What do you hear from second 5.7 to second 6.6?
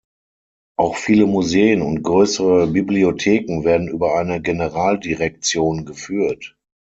geführt.